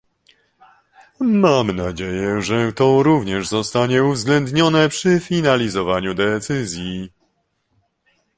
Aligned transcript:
Mam 1.19 1.71
nadzieję, 1.75 2.41
że 2.41 2.73
to 2.73 3.03
również 3.03 3.47
zostanie 3.47 4.03
uwzględnione 4.03 4.89
przy 4.89 5.19
finalizowaniu 5.19 6.13
decyzji 6.13 7.11